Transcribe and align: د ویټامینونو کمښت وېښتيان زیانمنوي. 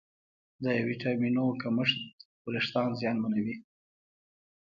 د 0.63 0.65
ویټامینونو 0.87 1.57
کمښت 1.61 1.99
وېښتيان 2.51 2.89
زیانمنوي. 3.01 3.55